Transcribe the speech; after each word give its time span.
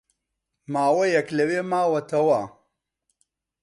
ماوەیەک 0.73 1.27
لەوێ 1.37 1.61
ماوەتەوە 1.71 2.41